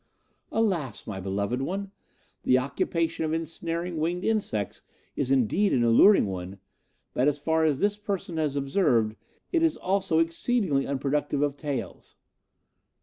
[0.51, 1.91] Alas, my beloved one!
[2.41, 4.81] the occupation of ensnaring winged insects
[5.15, 6.57] is indeed an alluring one,
[7.13, 9.15] but as far as this person has observed,
[9.51, 12.15] it is also exceedingly unproductive of taels.